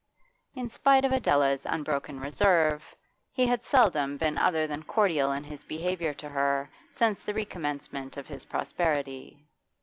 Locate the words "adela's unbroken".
1.11-2.19